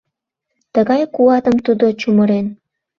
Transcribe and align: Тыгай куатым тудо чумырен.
Тыгай 0.73 1.01
куатым 1.15 1.55
тудо 1.65 1.85
чумырен. 1.99 2.45